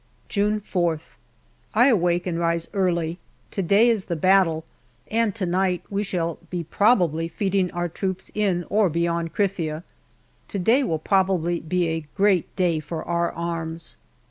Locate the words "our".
7.69-7.87, 13.03-13.31